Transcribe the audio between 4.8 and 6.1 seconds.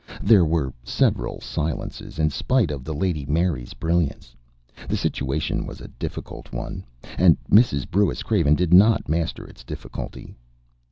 The situation was a